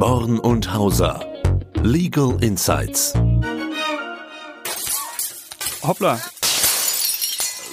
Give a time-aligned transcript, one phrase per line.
[0.00, 1.20] Born und Hauser.
[1.82, 3.12] Legal Insights.
[5.82, 6.18] Hoppla.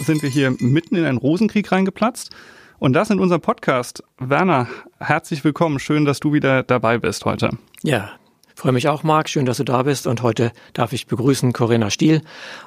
[0.01, 2.31] Sind wir hier mitten in einen Rosenkrieg reingeplatzt?
[2.79, 4.03] Und das in unserem Podcast.
[4.19, 4.67] Werner,
[4.99, 5.79] herzlich willkommen.
[5.79, 7.51] Schön, dass du wieder dabei bist heute.
[7.81, 8.11] Ja,
[8.55, 9.29] freue mich auch, Marc.
[9.29, 10.05] Schön, dass du da bist.
[10.05, 12.21] Und heute darf ich begrüßen Corinna Stiel,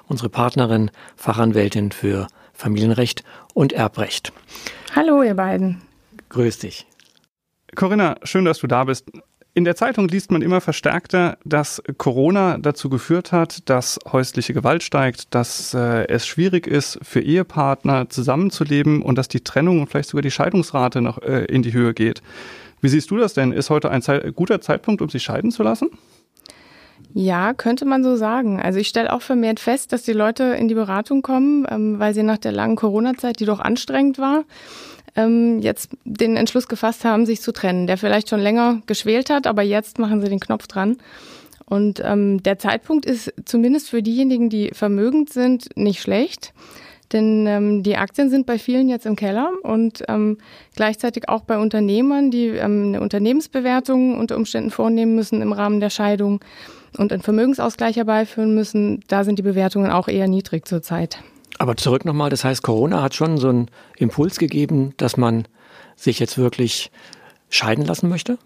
[0.09, 4.33] unsere Partnerin, Fachanwältin für Familienrecht und Erbrecht.
[4.97, 5.83] Hallo, ihr beiden.
[6.31, 6.87] Grüß dich.
[7.77, 9.05] Corinna, schön, dass du da bist.
[9.53, 14.85] In der Zeitung liest man immer verstärkter, dass Corona dazu geführt hat, dass häusliche Gewalt
[14.85, 20.11] steigt, dass äh, es schwierig ist, für Ehepartner zusammenzuleben und dass die Trennung und vielleicht
[20.11, 22.23] sogar die Scheidungsrate noch äh, in die Höhe geht.
[22.81, 23.51] Wie siehst du das denn?
[23.51, 25.91] Ist heute ein Ze guter Zeitpunkt, um sich scheiden zu lassen?
[27.13, 28.61] Ja, könnte man so sagen.
[28.61, 32.15] Also ich stelle auch vermehrt fest, dass die Leute in die Beratung kommen, ähm, weil
[32.15, 34.45] sie nach der langen Corona-Zeit, die doch anstrengend war,
[35.17, 39.47] ähm, jetzt den Entschluss gefasst haben, sich zu trennen, der vielleicht schon länger geschwelt hat,
[39.47, 40.99] aber jetzt machen sie den Knopf dran.
[41.67, 46.53] Und ähm, der Zeitpunkt ist zumindest für diejenigen, die vermögend sind, nicht schlecht.
[47.13, 50.39] Denn ähm, die Aktien sind bei vielen jetzt im Keller und ähm,
[50.77, 55.91] gleichzeitig auch bei Unternehmern, die ähm, eine Unternehmensbewertung unter Umständen vornehmen müssen im Rahmen der
[55.91, 56.41] Scheidung
[56.99, 59.03] und einen Vermögensausgleich herbeiführen müssen.
[59.09, 61.19] Da sind die Bewertungen auch eher niedrig zurzeit.
[61.61, 65.47] Aber zurück nochmal, das heißt, Corona hat schon so einen Impuls gegeben, dass man
[65.95, 66.91] sich jetzt wirklich
[67.51, 68.39] scheiden lassen möchte?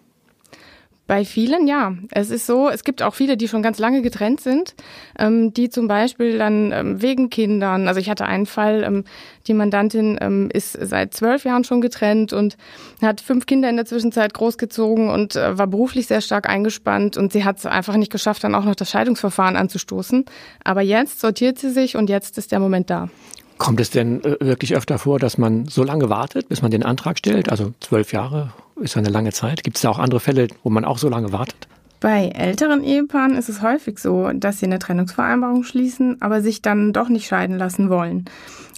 [1.07, 1.93] Bei vielen ja.
[2.13, 4.75] Es ist so, es gibt auch viele, die schon ganz lange getrennt sind,
[5.19, 9.05] ähm, die zum Beispiel dann ähm, wegen Kindern, also ich hatte einen Fall, ähm,
[9.47, 12.57] die Mandantin ähm, ist seit zwölf Jahren schon getrennt und
[13.03, 17.33] hat fünf Kinder in der Zwischenzeit großgezogen und äh, war beruflich sehr stark eingespannt und
[17.33, 20.25] sie hat es einfach nicht geschafft, dann auch noch das Scheidungsverfahren anzustoßen.
[20.65, 23.11] Aber jetzt sortiert sie sich und jetzt ist der Moment da.
[23.59, 26.83] Kommt es denn äh, wirklich öfter vor, dass man so lange wartet, bis man den
[26.83, 27.51] Antrag stellt?
[27.51, 29.63] Also zwölf Jahre ist eine lange Zeit.
[29.63, 31.69] Gibt es da auch andere Fälle, wo man auch so lange wartet?
[32.01, 36.93] Bei älteren Ehepaaren ist es häufig so, dass sie eine Trennungsvereinbarung schließen, aber sich dann
[36.93, 38.27] doch nicht scheiden lassen wollen.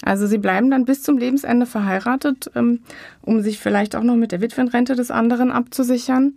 [0.05, 2.81] Also sie bleiben dann bis zum Lebensende verheiratet, ähm,
[3.23, 6.35] um sich vielleicht auch noch mit der Witwenrente des anderen abzusichern.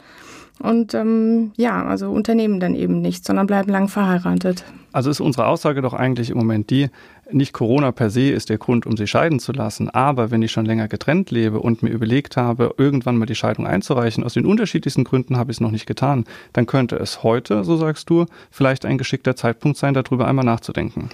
[0.60, 4.64] Und ähm, ja, also unternehmen dann eben nichts, sondern bleiben lang verheiratet.
[4.92, 6.90] Also ist unsere Aussage doch eigentlich im Moment die,
[7.32, 10.52] nicht Corona per se ist der Grund, um sich scheiden zu lassen, aber wenn ich
[10.52, 14.46] schon länger getrennt lebe und mir überlegt habe, irgendwann mal die Scheidung einzureichen, aus den
[14.46, 18.26] unterschiedlichsten Gründen habe ich es noch nicht getan, dann könnte es heute, so sagst du,
[18.52, 21.10] vielleicht ein geschickter Zeitpunkt sein, darüber einmal nachzudenken.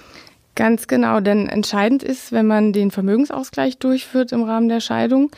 [0.54, 5.30] Ganz genau, denn entscheidend ist, wenn man den Vermögensausgleich durchführt im Rahmen der Scheidung,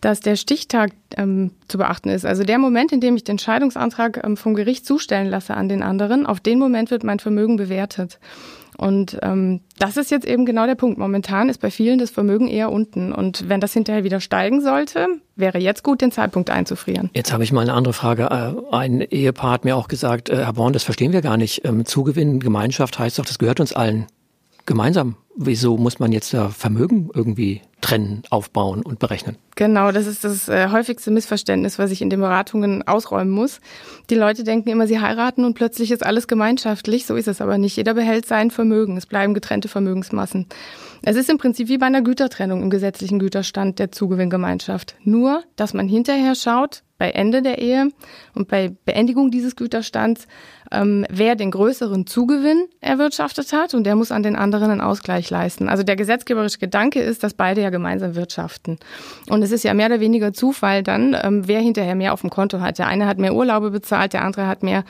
[0.00, 2.26] dass der Stichtag ähm, zu beachten ist.
[2.26, 5.82] Also der Moment, in dem ich den Scheidungsantrag ähm, vom Gericht zustellen lasse an den
[5.82, 8.18] anderen, auf den Moment wird mein Vermögen bewertet.
[8.76, 10.98] Und ähm, das ist jetzt eben genau der Punkt.
[10.98, 13.12] Momentan ist bei vielen das Vermögen eher unten.
[13.12, 17.10] Und wenn das hinterher wieder steigen sollte, wäre jetzt gut, den Zeitpunkt einzufrieren.
[17.14, 18.24] Jetzt habe ich mal eine andere Frage.
[18.24, 21.64] Äh, ein Ehepaar hat mir auch gesagt, äh, Herr Born, das verstehen wir gar nicht.
[21.64, 24.06] Ähm, Zugewinn, Gemeinschaft heißt doch, das gehört uns allen
[24.66, 25.16] gemeinsam.
[25.38, 29.36] Wieso muss man jetzt da Vermögen irgendwie trennen, aufbauen und berechnen?
[29.54, 33.60] Genau, das ist das äh, häufigste Missverständnis, was ich in den Beratungen ausräumen muss.
[34.08, 37.04] Die Leute denken immer, sie heiraten und plötzlich ist alles gemeinschaftlich.
[37.04, 37.76] So ist es aber nicht.
[37.76, 38.96] Jeder behält sein Vermögen.
[38.96, 40.46] Es bleiben getrennte Vermögensmassen.
[41.02, 44.96] Es ist im Prinzip wie bei einer Gütertrennung im gesetzlichen Güterstand der Zugewinngemeinschaft.
[45.04, 47.90] Nur, dass man hinterher schaut, bei Ende der Ehe
[48.34, 50.26] und bei Beendigung dieses Güterstands,
[50.72, 55.30] ähm, wer den größeren Zugewinn erwirtschaftet hat und der muss an den anderen einen Ausgleich
[55.30, 55.68] leisten.
[55.68, 58.78] Also der gesetzgeberische Gedanke ist, dass beide ja gemeinsam wirtschaften.
[59.28, 62.30] Und es ist ja mehr oder weniger Zufall dann, ähm, wer hinterher mehr auf dem
[62.30, 62.78] Konto hat.
[62.78, 64.84] Der eine hat mehr Urlaube bezahlt, der andere hat mehr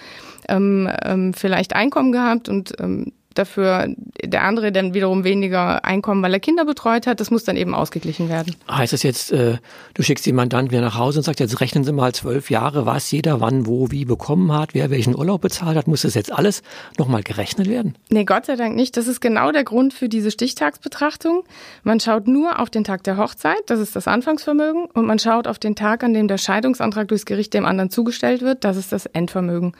[0.49, 3.89] ähm, ähm, vielleicht Einkommen gehabt und ähm, dafür
[4.23, 7.21] der andere dann wiederum weniger Einkommen, weil er Kinder betreut hat.
[7.21, 8.55] Das muss dann eben ausgeglichen werden.
[8.71, 9.59] Heißt das jetzt, äh,
[9.95, 12.87] du schickst den Mandanten wieder nach Hause und sagst, jetzt rechnen Sie mal zwölf Jahre,
[12.87, 15.87] was jeder wann, wo, wie bekommen hat, wer welchen Urlaub bezahlt hat.
[15.87, 16.63] Muss das jetzt alles
[16.99, 17.95] nochmal gerechnet werden?
[18.11, 18.97] Nee, Gott sei Dank nicht.
[18.97, 21.45] Das ist genau der Grund für diese Stichtagsbetrachtung.
[21.83, 25.47] Man schaut nur auf den Tag der Hochzeit, das ist das Anfangsvermögen, und man schaut
[25.47, 28.93] auf den Tag, an dem der Scheidungsantrag durchs Gericht dem anderen zugestellt wird, das ist
[28.93, 29.73] das Endvermögen.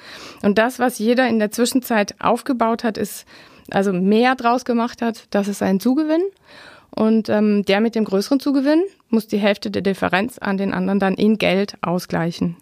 [0.43, 3.27] Und das, was jeder in der Zwischenzeit aufgebaut hat, ist
[3.71, 6.23] also mehr draus gemacht hat, das ist ein Zugewinn.
[6.91, 10.99] Und ähm, der mit dem größeren Zugewinn muss die Hälfte der Differenz an den anderen
[10.99, 12.57] dann in Geld ausgleichen.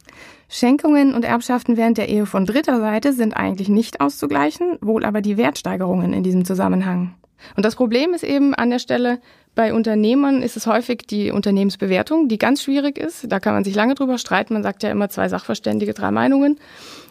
[0.49, 5.21] Schenkungen und Erbschaften während der Ehe von dritter Seite sind eigentlich nicht auszugleichen, wohl aber
[5.21, 7.15] die Wertsteigerungen in diesem Zusammenhang.
[7.57, 9.21] Und das Problem ist eben an der Stelle,
[9.55, 13.31] bei Unternehmern ist es häufig die Unternehmensbewertung, die ganz schwierig ist.
[13.31, 14.55] Da kann man sich lange drüber streiten.
[14.55, 16.59] Man sagt ja immer zwei Sachverständige, drei Meinungen.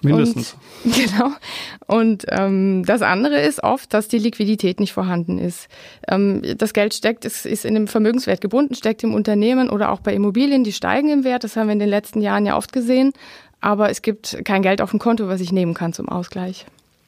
[0.02, 0.58] Mindestens.
[0.84, 1.31] Und, genau.
[1.88, 5.70] Und ähm, das andere ist oft, dass die Liquidität nicht vorhanden ist.
[6.10, 10.02] Ähm, das Geld steckt, es ist in dem Vermögenswert gebunden, steckt im Unternehmen oder auch
[10.02, 11.46] bei Immobilien, die steigen im Wert.
[11.46, 13.14] Das haben wir in den letzten Jahren ja oft gesehen.
[13.62, 16.66] aber es gibt kein Geld auf dem Konto, was ich nehmen kann zum Ausgleich.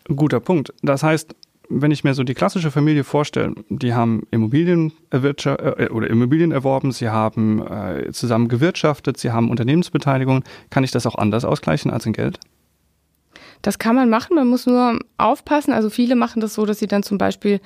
[0.07, 0.73] Guter Punkt.
[0.81, 1.35] Das heißt,
[1.69, 6.91] wenn ich mir so die klassische Familie vorstelle, die haben Immobilien äh, oder Immobilien erworben,
[6.91, 12.05] sie haben äh, zusammen gewirtschaftet, sie haben Unternehmensbeteiligung, kann ich das auch anders ausgleichen als
[12.05, 12.39] in Geld?
[13.61, 15.73] Das kann man machen, man muss nur aufpassen.
[15.73, 17.61] Also viele machen das so, dass sie dann zum Beispiel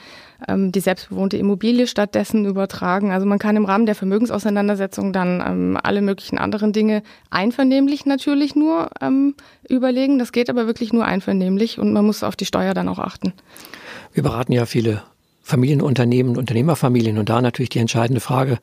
[0.47, 3.11] ähm, die selbstbewohnte Immobilie stattdessen übertragen.
[3.11, 8.55] Also man kann im Rahmen der Vermögensauseinandersetzung dann ähm, alle möglichen anderen Dinge einvernehmlich natürlich
[8.55, 9.35] nur ähm,
[9.67, 10.19] überlegen.
[10.19, 13.33] Das geht aber wirklich nur einvernehmlich und man muss auf die Steuer dann auch achten.
[14.13, 15.03] Wir beraten ja viele
[15.49, 18.59] Familienunternehmen, Unternehmerfamilien und da natürlich die entscheidende Frage.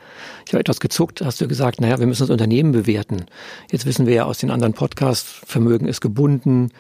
[0.47, 3.27] Ich habe etwas gezuckt, hast du gesagt, naja, wir müssen das Unternehmen bewerten.
[3.71, 6.71] Jetzt wissen wir ja aus den anderen Podcasts, Vermögen ist gebunden.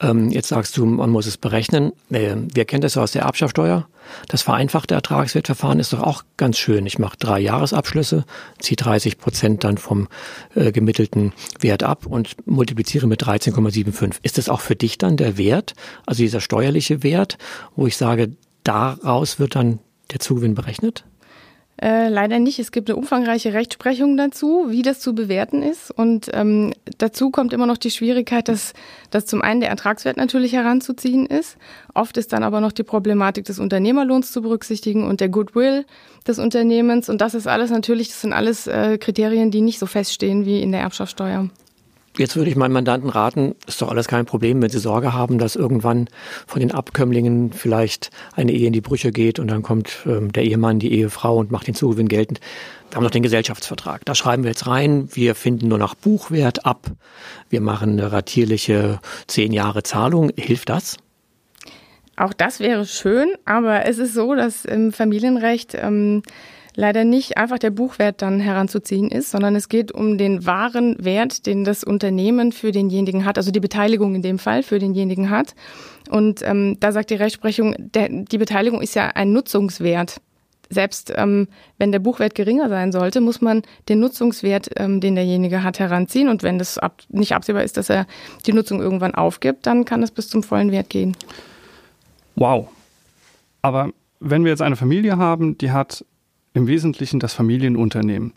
[0.00, 1.92] Ähm, jetzt sagst du, man muss es berechnen.
[2.10, 3.88] Äh, wir kennen das aus der Erbschaftssteuer.
[4.28, 6.86] Das vereinfachte Ertragswertverfahren ist doch auch ganz schön.
[6.86, 8.24] Ich mache drei Jahresabschlüsse,
[8.58, 10.08] ziehe 30 Prozent dann vom
[10.54, 14.18] äh, gemittelten Wert ab und multipliziere mit 13,75.
[14.22, 15.74] Ist das auch für dich dann der Wert,
[16.06, 17.38] also dieser steuerliche Wert,
[17.76, 18.30] wo ich sage,
[18.68, 19.78] daraus wird dann
[20.12, 21.04] der Zugewinn berechnet?
[21.80, 22.58] Äh, leider nicht.
[22.58, 25.92] Es gibt eine umfangreiche Rechtsprechung dazu, wie das zu bewerten ist.
[25.92, 28.72] Und ähm, dazu kommt immer noch die Schwierigkeit, dass,
[29.10, 31.56] dass zum einen der Ertragswert natürlich heranzuziehen ist.
[31.94, 35.86] Oft ist dann aber noch die Problematik des Unternehmerlohns zu berücksichtigen und der Goodwill
[36.26, 37.08] des Unternehmens.
[37.08, 40.60] Und das ist alles natürlich, das sind alles äh, Kriterien, die nicht so feststehen wie
[40.60, 41.48] in der Erbschaftssteuer.
[42.18, 45.38] Jetzt würde ich meinen Mandanten raten, ist doch alles kein Problem, wenn sie Sorge haben,
[45.38, 46.08] dass irgendwann
[46.48, 50.42] von den Abkömmlingen vielleicht eine Ehe in die Brüche geht und dann kommt ähm, der
[50.42, 52.40] Ehemann, die Ehefrau und macht den Zugewinn geltend.
[52.90, 54.04] Wir haben noch den Gesellschaftsvertrag.
[54.04, 56.90] Da schreiben wir jetzt rein, wir finden nur nach Buchwert ab.
[57.50, 58.98] Wir machen eine ratierliche
[59.28, 60.32] zehn Jahre Zahlung.
[60.36, 60.96] Hilft das?
[62.16, 66.22] Auch das wäre schön, aber es ist so, dass im Familienrecht ähm,
[66.78, 71.44] leider nicht einfach der Buchwert dann heranzuziehen ist, sondern es geht um den wahren Wert,
[71.46, 75.56] den das Unternehmen für denjenigen hat, also die Beteiligung in dem Fall für denjenigen hat.
[76.08, 80.20] Und ähm, da sagt die Rechtsprechung, der, die Beteiligung ist ja ein Nutzungswert.
[80.70, 81.48] Selbst ähm,
[81.78, 86.28] wenn der Buchwert geringer sein sollte, muss man den Nutzungswert, ähm, den derjenige hat, heranziehen.
[86.28, 88.06] Und wenn das ab, nicht absehbar ist, dass er
[88.46, 91.16] die Nutzung irgendwann aufgibt, dann kann es bis zum vollen Wert gehen.
[92.36, 92.68] Wow.
[93.62, 93.90] Aber
[94.20, 96.04] wenn wir jetzt eine Familie haben, die hat
[96.58, 98.32] im Wesentlichen das Familienunternehmen.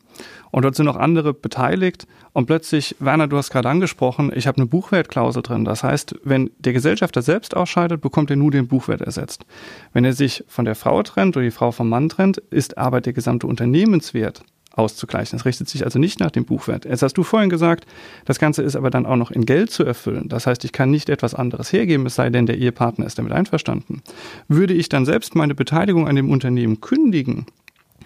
[0.52, 2.08] Und dort sind noch andere beteiligt.
[2.34, 5.66] Und plötzlich, Werner, du hast gerade angesprochen, ich habe eine Buchwertklausel drin.
[5.66, 9.46] Das heißt, wenn der Gesellschafter selbst ausscheidet, bekommt er nur den Buchwert ersetzt.
[9.92, 13.02] Wenn er sich von der Frau trennt oder die Frau vom Mann trennt, ist aber
[13.02, 15.38] der gesamte Unternehmenswert auszugleichen.
[15.38, 16.86] Das richtet sich also nicht nach dem Buchwert.
[16.86, 17.86] Jetzt hast du vorhin gesagt,
[18.26, 20.30] das Ganze ist aber dann auch noch in Geld zu erfüllen.
[20.30, 23.34] Das heißt, ich kann nicht etwas anderes hergeben, es sei denn, der Ehepartner ist damit
[23.34, 24.02] einverstanden.
[24.48, 27.46] Würde ich dann selbst meine Beteiligung an dem Unternehmen kündigen,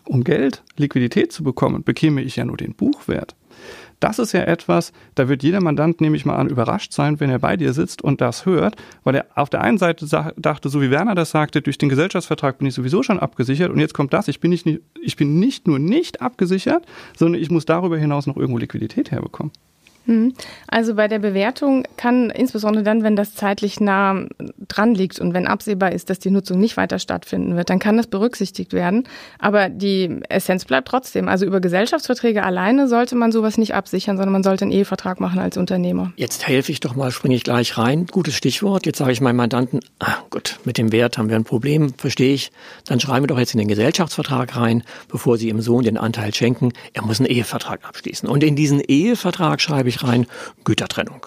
[0.04, 3.36] um Geld, Liquidität zu bekommen, bekäme ich ja nur den Buchwert.
[4.00, 7.30] Das ist ja etwas, da wird jeder Mandant, nehme ich mal an, überrascht sein, wenn
[7.30, 10.06] er bei dir sitzt und das hört, weil er auf der einen Seite
[10.38, 13.80] dachte, so wie Werner das sagte, durch den Gesellschaftsvertrag bin ich sowieso schon abgesichert und
[13.80, 14.68] jetzt kommt das, ich bin nicht,
[15.02, 16.86] ich bin nicht nur nicht abgesichert,
[17.18, 19.54] sondern ich muss darüber hinaus noch irgendwo Liquidität herbekommen.
[20.06, 20.34] Mhm.
[20.68, 24.26] Also bei der Bewertung kann insbesondere dann, wenn das zeitlich nah
[24.68, 27.98] dran liegt und wenn absehbar ist, dass die Nutzung nicht weiter stattfinden wird, dann kann
[27.98, 29.08] das berücksichtigt werden.
[29.40, 31.28] Aber die Essenz bleibt trotzdem.
[31.28, 35.40] Also über Gesellschaftsverträge alleine sollte man sowas nicht absichern, sondern man sollte einen Ehevertrag machen
[35.40, 36.12] als Unternehmer.
[36.16, 38.06] Jetzt helfe ich doch mal, springe ich gleich rein.
[38.08, 38.86] Gutes Stichwort.
[38.86, 42.34] Jetzt sage ich meinem Mandanten, ah, gut, mit dem Wert haben wir ein Problem, verstehe
[42.34, 42.52] ich.
[42.86, 46.34] Dann schreiben wir doch jetzt in den Gesellschaftsvertrag rein, bevor Sie Ihrem Sohn den Anteil
[46.34, 46.74] schenken.
[46.94, 48.28] Er muss einen Ehevertrag abschließen.
[48.30, 50.28] Und in diesen Ehevertrag schreibe ich ich rein,
[50.64, 51.26] Gütertrennung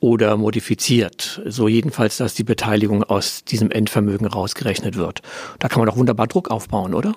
[0.00, 1.40] oder modifiziert.
[1.46, 5.22] So jedenfalls, dass die Beteiligung aus diesem Endvermögen rausgerechnet wird.
[5.58, 7.14] Da kann man doch wunderbar Druck aufbauen, oder?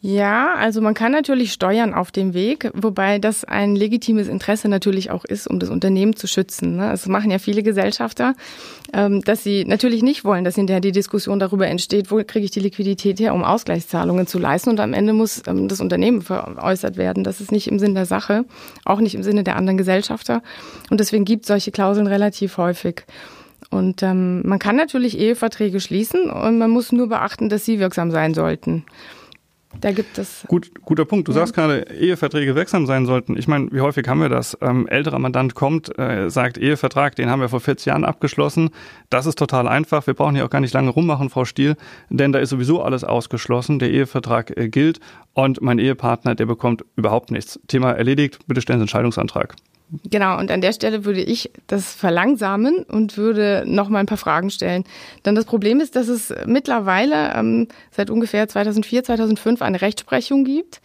[0.00, 5.10] Ja, also man kann natürlich steuern auf dem Weg, wobei das ein legitimes Interesse natürlich
[5.10, 6.76] auch ist, um das Unternehmen zu schützen.
[6.76, 6.88] Ne?
[6.90, 8.36] Das machen ja viele Gesellschafter,
[8.92, 12.52] ähm, dass sie natürlich nicht wollen, dass hinterher die Diskussion darüber entsteht, wo kriege ich
[12.52, 16.96] die Liquidität her, um Ausgleichszahlungen zu leisten und am Ende muss ähm, das Unternehmen veräußert
[16.96, 17.24] werden.
[17.24, 18.44] Das ist nicht im Sinn der Sache,
[18.84, 20.42] auch nicht im Sinne der anderen Gesellschafter.
[20.90, 23.04] Und deswegen gibt es solche Klauseln relativ häufig.
[23.70, 28.12] Und ähm, man kann natürlich Eheverträge schließen und man muss nur beachten, dass sie wirksam
[28.12, 28.84] sein sollten.
[29.80, 30.44] Da gibt es.
[30.48, 31.28] Gut, guter Punkt.
[31.28, 31.38] Du ja.
[31.38, 33.36] sagst gerade, Eheverträge wirksam sein sollten.
[33.36, 34.56] Ich meine, wie häufig haben wir das?
[34.60, 38.70] Ähm, älterer Mandant kommt, äh, sagt, Ehevertrag, den haben wir vor 40 Jahren abgeschlossen.
[39.10, 40.06] Das ist total einfach.
[40.06, 41.76] Wir brauchen hier auch gar nicht lange rummachen, Frau Stiel,
[42.08, 43.78] denn da ist sowieso alles ausgeschlossen.
[43.78, 45.00] Der Ehevertrag äh, gilt
[45.34, 47.60] und mein Ehepartner, der bekommt überhaupt nichts.
[47.68, 48.38] Thema erledigt.
[48.46, 49.54] Bitte stellen Sie einen Scheidungsantrag.
[50.10, 54.18] Genau, und an der Stelle würde ich das verlangsamen und würde noch mal ein paar
[54.18, 54.84] Fragen stellen.
[55.24, 60.82] Denn das Problem ist, dass es mittlerweile ähm, seit ungefähr 2004, 2005 eine Rechtsprechung gibt,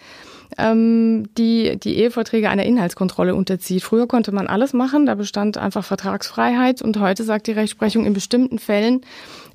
[0.58, 3.84] ähm, die die Eheverträge einer Inhaltskontrolle unterzieht.
[3.84, 8.14] Früher konnte man alles machen, da bestand einfach Vertragsfreiheit und heute sagt die Rechtsprechung in
[8.14, 9.02] bestimmten Fällen,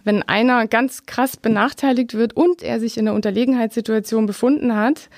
[0.04, 5.08] wenn einer ganz krass benachteiligt wird und er sich in einer Unterlegenheitssituation befunden hat,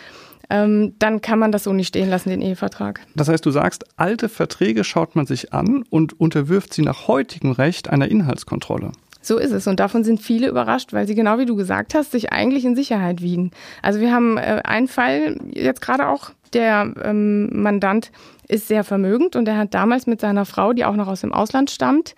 [0.51, 3.01] ähm, dann kann man das so nicht stehen lassen, den Ehevertrag.
[3.15, 7.53] Das heißt, du sagst, alte Verträge schaut man sich an und unterwirft sie nach heutigem
[7.53, 8.93] Recht einer Inhaltskontrolle.
[9.23, 9.67] So ist es.
[9.67, 12.75] Und davon sind viele überrascht, weil sie genau wie du gesagt hast, sich eigentlich in
[12.75, 13.51] Sicherheit wiegen.
[13.83, 18.11] Also wir haben äh, einen Fall jetzt gerade auch, der ähm, Mandant
[18.49, 21.33] ist sehr vermögend und er hat damals mit seiner Frau, die auch noch aus dem
[21.33, 22.15] Ausland stammt,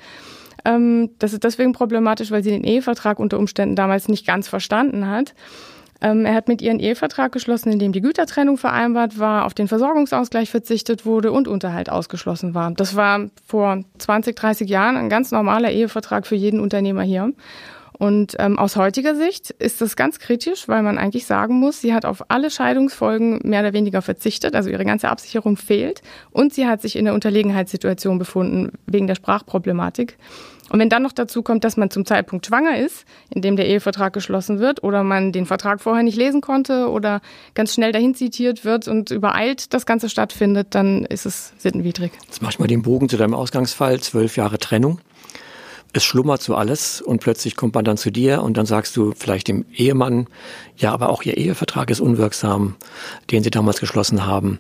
[0.64, 5.08] ähm, das ist deswegen problematisch, weil sie den Ehevertrag unter Umständen damals nicht ganz verstanden
[5.08, 5.34] hat.
[6.02, 9.54] Ähm, er hat mit ihr einen Ehevertrag geschlossen, in dem die Gütertrennung vereinbart war, auf
[9.54, 12.72] den Versorgungsausgleich verzichtet wurde und Unterhalt ausgeschlossen war.
[12.72, 17.32] Das war vor 20, 30 Jahren ein ganz normaler Ehevertrag für jeden Unternehmer hier.
[17.98, 21.94] Und ähm, aus heutiger Sicht ist das ganz kritisch, weil man eigentlich sagen muss, sie
[21.94, 26.66] hat auf alle Scheidungsfolgen mehr oder weniger verzichtet, also ihre ganze Absicherung fehlt und sie
[26.66, 30.18] hat sich in der Unterlegenheitssituation befunden wegen der Sprachproblematik.
[30.72, 33.66] Und wenn dann noch dazu kommt, dass man zum Zeitpunkt schwanger ist, in dem der
[33.66, 37.20] Ehevertrag geschlossen wird, oder man den Vertrag vorher nicht lesen konnte oder
[37.52, 42.12] ganz schnell dahin zitiert wird und übereilt das Ganze stattfindet, dann ist es sittenwidrig.
[42.24, 44.98] Jetzt mach ich mal den Bogen zu deinem Ausgangsfall, zwölf Jahre Trennung.
[45.92, 49.12] Es schlummert so alles und plötzlich kommt man dann zu dir und dann sagst du
[49.14, 50.26] vielleicht dem Ehemann,
[50.78, 52.76] ja, aber auch ihr Ehevertrag ist unwirksam,
[53.30, 54.58] den sie damals geschlossen haben,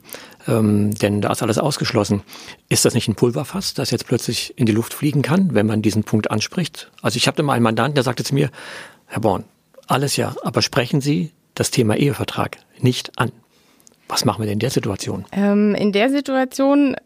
[0.48, 2.22] ähm, denn da ist alles ausgeschlossen.
[2.68, 5.82] Ist das nicht ein Pulverfass, das jetzt plötzlich in die Luft fliegen kann, wenn man
[5.82, 6.90] diesen Punkt anspricht?
[7.00, 8.50] Also ich habe mal einen Mandanten, der sagte zu mir,
[9.06, 9.44] Herr Born,
[9.86, 13.30] alles ja, aber sprechen Sie das Thema Ehevertrag nicht an.
[14.08, 15.24] Was machen wir denn in der Situation?
[15.32, 16.96] Ähm, in der Situation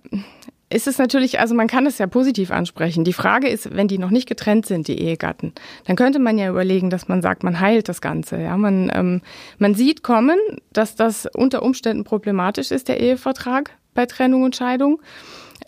[0.68, 3.04] ist es natürlich, also man kann es ja positiv ansprechen.
[3.04, 5.52] Die Frage ist, wenn die noch nicht getrennt sind, die Ehegatten,
[5.86, 8.40] dann könnte man ja überlegen, dass man sagt, man heilt das Ganze.
[8.40, 9.22] Ja, man, ähm,
[9.58, 10.38] man sieht kommen,
[10.72, 15.00] dass das unter Umständen problematisch ist, der Ehevertrag bei Trennung und Scheidung.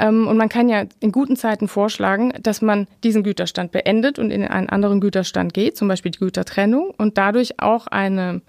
[0.01, 4.31] Ähm, und man kann ja in guten Zeiten vorschlagen, dass man diesen Güterstand beendet und
[4.33, 8.43] in einen anderen Güterstand geht, zum Beispiel die Gütertrennung, und dadurch auch eine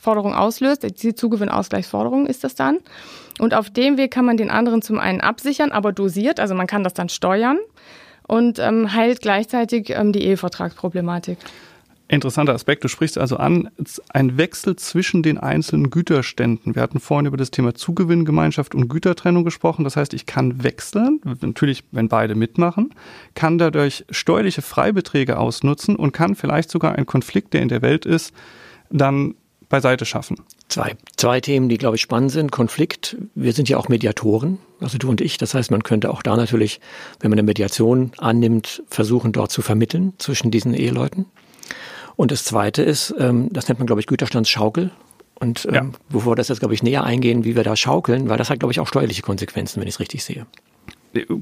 [0.00, 1.02] Vermögensforderung auslöst.
[1.02, 2.78] Die Zugewinnausgleichsforderung ist das dann.
[3.38, 6.66] Und auf dem Weg kann man den anderen zum einen absichern, aber dosiert, also man
[6.66, 7.58] kann das dann steuern
[8.26, 11.38] und ähm, heilt gleichzeitig ähm, die Ehevertragsproblematik.
[12.08, 12.82] Interessanter Aspekt.
[12.82, 13.70] Du sprichst also an,
[14.08, 16.74] ein Wechsel zwischen den einzelnen Güterständen.
[16.74, 19.84] Wir hatten vorhin über das Thema Zugewinngemeinschaft und Gütertrennung gesprochen.
[19.84, 22.92] Das heißt, ich kann wechseln, natürlich, wenn beide mitmachen,
[23.36, 28.06] kann dadurch steuerliche Freibeträge ausnutzen und kann vielleicht sogar einen Konflikt, der in der Welt
[28.06, 28.34] ist,
[28.90, 29.36] dann
[29.70, 30.36] beiseite schaffen.
[30.68, 32.52] Zwei, zwei Themen, die, glaube ich, spannend sind.
[32.52, 33.16] Konflikt.
[33.34, 35.38] Wir sind ja auch Mediatoren, also du und ich.
[35.38, 36.80] Das heißt, man könnte auch da natürlich,
[37.20, 41.24] wenn man eine Mediation annimmt, versuchen, dort zu vermitteln zwischen diesen Eheleuten.
[42.16, 44.90] Und das Zweite ist, ähm, das nennt man, glaube ich, Güterstandsschaukel.
[45.36, 45.86] Und ähm, ja.
[46.10, 48.58] bevor wir das jetzt, glaube ich, näher eingehen, wie wir da schaukeln, weil das hat,
[48.58, 50.46] glaube ich, auch steuerliche Konsequenzen, wenn ich es richtig sehe.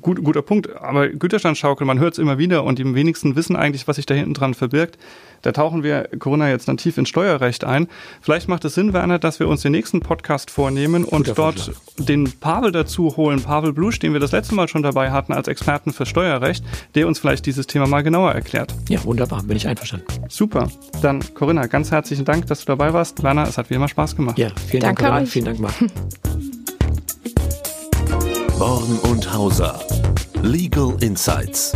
[0.00, 0.74] Gut, guter Punkt.
[0.76, 4.14] Aber Güterstandsschaukel, man hört es immer wieder und die wenigsten wissen eigentlich, was sich da
[4.14, 4.98] hinten dran verbirgt.
[5.42, 7.86] Da tauchen wir Corona jetzt dann tief ins Steuerrecht ein.
[8.20, 11.60] Vielleicht macht es Sinn, Werner, dass wir uns den nächsten Podcast vornehmen und Guter dort
[11.60, 12.06] Vorschlag.
[12.06, 15.46] den Pavel dazu holen, Pavel Blusch, den wir das letzte Mal schon dabei hatten als
[15.48, 18.74] Experten für Steuerrecht, der uns vielleicht dieses Thema mal genauer erklärt.
[18.88, 20.06] Ja, wunderbar, bin ich einverstanden.
[20.28, 20.70] Super.
[21.02, 23.22] Dann Corinna, ganz herzlichen Dank, dass du dabei warst.
[23.22, 24.38] Werner, es hat wie immer Spaß gemacht.
[24.38, 25.26] Ja, vielen Danke Dank, Corinna.
[25.26, 25.74] Vielen Dank, Marc.
[28.58, 29.78] Born und Hauser.
[30.42, 31.72] Legal Insights.